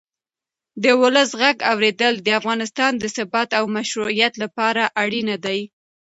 [0.83, 5.59] د ولس غږ اورېدل د افغانستان د ثبات او مشروعیت لپاره اړین دی